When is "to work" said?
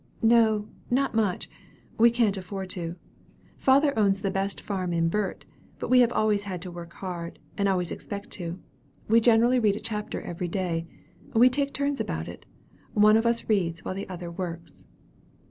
6.63-6.93